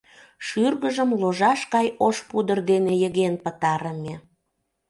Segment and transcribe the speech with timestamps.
[0.47, 4.15] Шӱргыжым ложаш гай ош пудр дене йыген пытарыме.